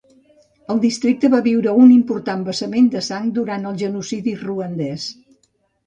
[0.75, 5.11] El districte va viure un important vessament de sang durant el genocidi ruandès.